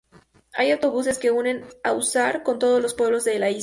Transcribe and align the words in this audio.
Hay 0.55 0.71
autobuses 0.71 1.19
que 1.19 1.29
unen 1.29 1.63
a 1.83 1.91
Húsar 1.93 2.41
con 2.41 2.57
todos 2.57 2.81
los 2.81 2.95
pueblos 2.95 3.23
de 3.23 3.37
la 3.37 3.51
isla. 3.51 3.59